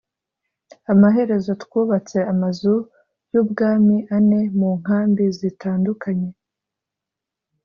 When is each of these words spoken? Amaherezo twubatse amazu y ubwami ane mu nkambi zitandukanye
Amaherezo 0.93 1.51
twubatse 1.63 2.17
amazu 2.33 2.73
y 3.31 3.35
ubwami 3.41 3.97
ane 4.17 4.41
mu 4.57 4.69
nkambi 4.79 5.23
zitandukanye 5.37 6.29